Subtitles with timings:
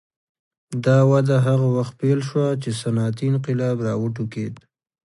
[0.85, 4.53] دا وده هغه وخت پیل شوه چې صنعتي انقلاب راوټوکېد.